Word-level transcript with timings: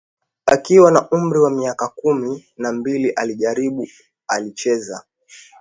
Akiwa 0.45 0.91
na 0.91 1.09
umri 1.11 1.39
wa 1.39 1.49
miaka 1.51 1.87
kumi 1.87 2.45
na 2.57 2.71
mbili 2.71 3.09
alijaribu 3.09 3.87
alicheza 4.27 5.03